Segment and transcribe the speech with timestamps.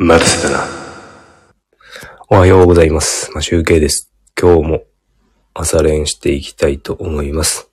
[0.00, 0.66] 待たせだな。
[2.28, 3.30] おはようございます。
[3.30, 4.12] まあ、集計です。
[4.38, 4.82] 今日も
[5.54, 7.70] 朝練していきたいと思います。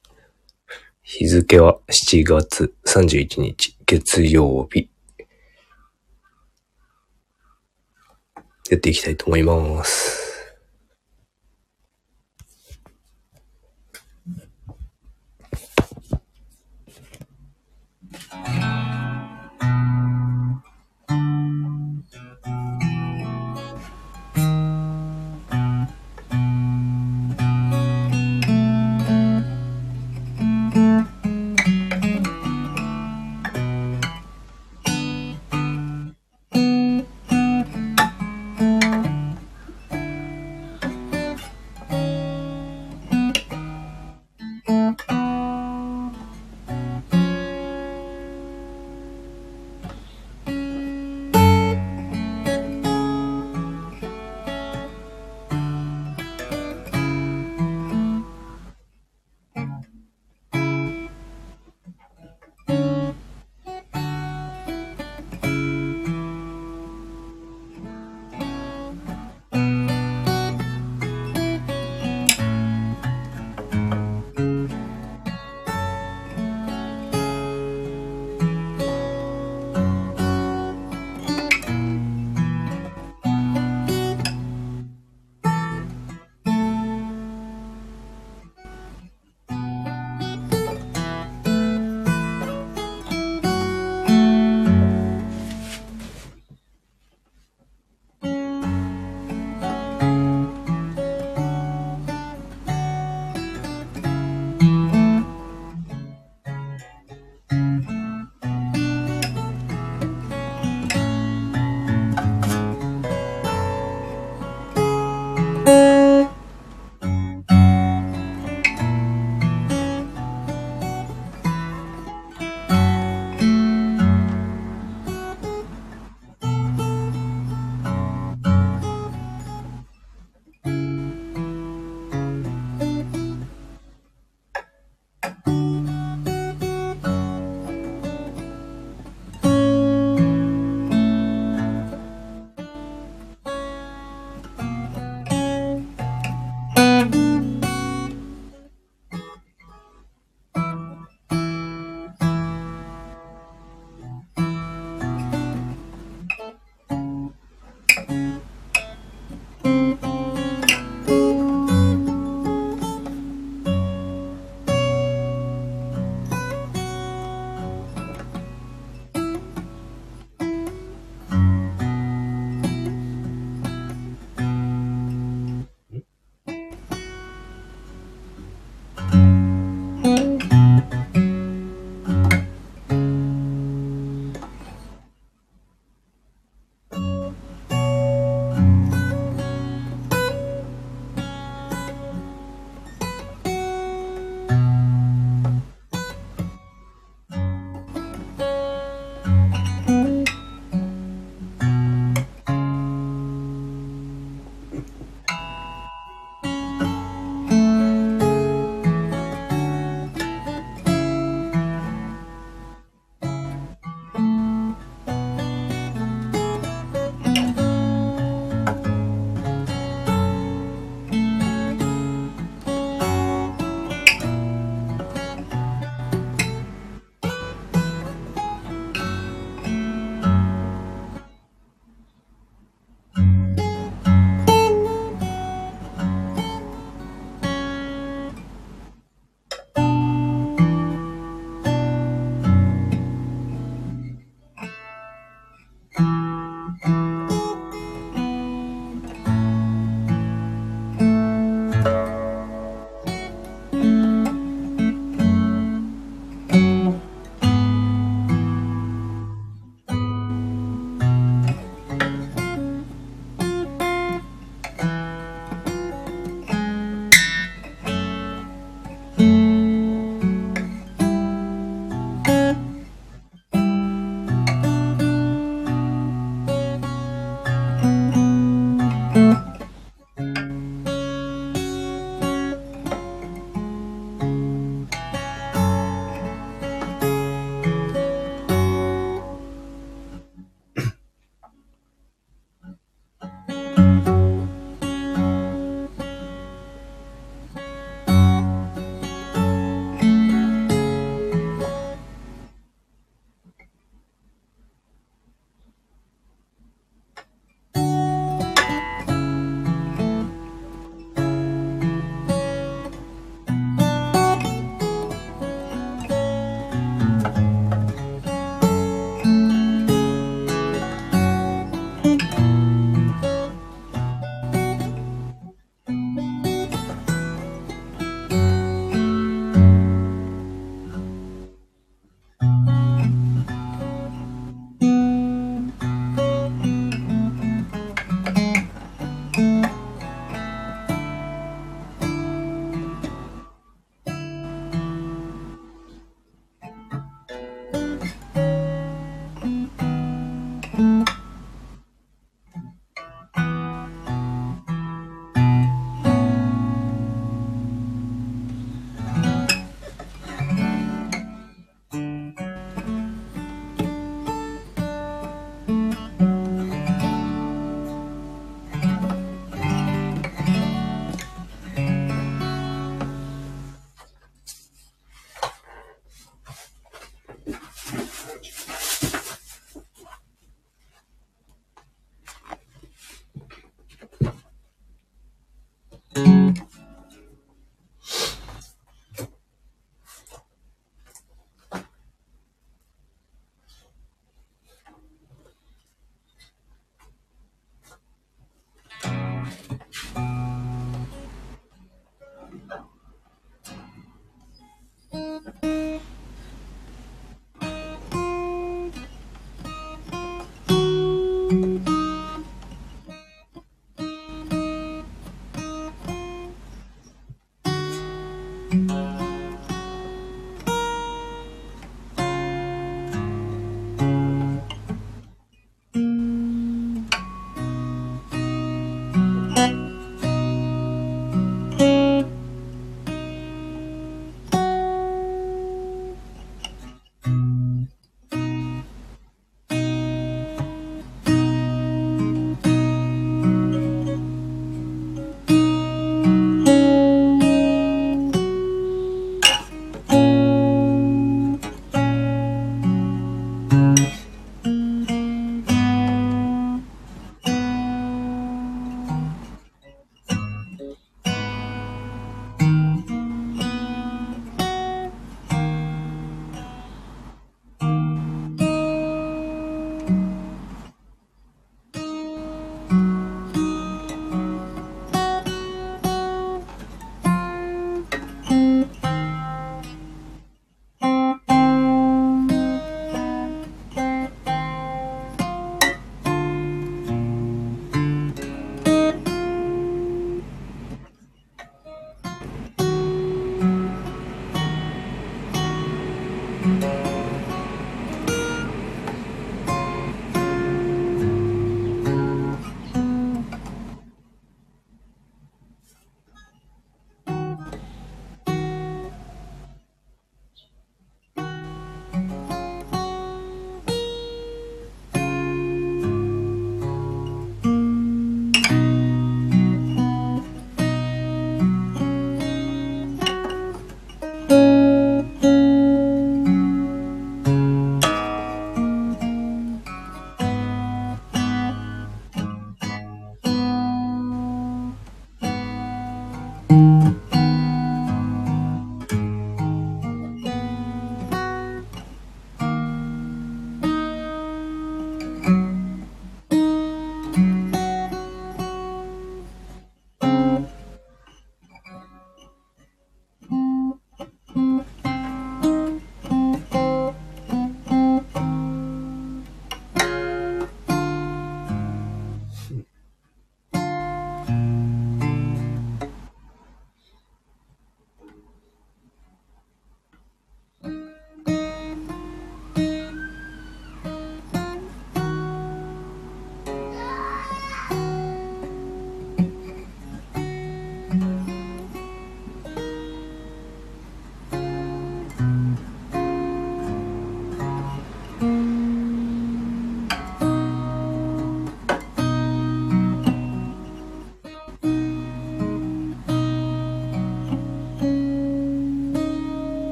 [1.02, 4.92] 日付は7月31日月曜日。
[8.69, 10.31] やっていきたいと思います。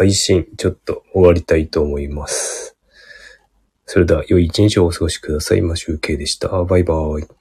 [0.00, 2.74] 配信、ちょっと終わりたいと思います。
[3.84, 5.58] それでは、良い一日をお過ごしください。
[5.58, 6.48] 今、集計でした。
[6.64, 7.39] バイバーイ。